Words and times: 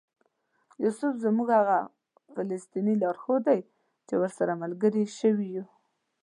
یوسف 0.83 1.13
زموږ 1.25 1.49
هغه 1.59 1.79
فلسطینی 2.33 2.95
لارښود 3.03 3.41
دی 3.49 3.59
چې 4.07 4.13
ورسره 4.21 4.59
ملګري 4.63 5.05
شوي 5.19 5.47
یو. 5.55 5.65